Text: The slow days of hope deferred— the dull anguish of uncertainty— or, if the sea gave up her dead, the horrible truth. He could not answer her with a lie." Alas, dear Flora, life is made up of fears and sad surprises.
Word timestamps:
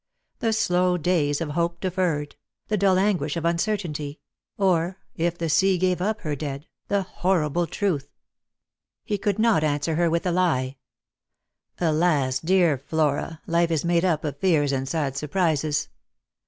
The 0.39 0.51
slow 0.51 0.97
days 0.97 1.41
of 1.41 1.49
hope 1.49 1.79
deferred— 1.79 2.35
the 2.69 2.75
dull 2.77 2.97
anguish 2.97 3.37
of 3.37 3.45
uncertainty— 3.45 4.19
or, 4.67 4.97
if 5.15 5.37
the 5.37 5.47
sea 5.47 5.77
gave 5.77 6.01
up 6.01 6.21
her 6.21 6.35
dead, 6.35 6.65
the 6.87 7.03
horrible 7.03 7.67
truth. 7.67 8.09
He 9.05 9.19
could 9.19 9.37
not 9.37 9.63
answer 9.63 9.93
her 9.97 10.09
with 10.09 10.25
a 10.25 10.31
lie." 10.31 10.77
Alas, 11.79 12.39
dear 12.39 12.79
Flora, 12.79 13.41
life 13.45 13.69
is 13.69 13.85
made 13.85 14.03
up 14.03 14.23
of 14.23 14.37
fears 14.37 14.71
and 14.71 14.89
sad 14.89 15.15
surprises. 15.15 15.87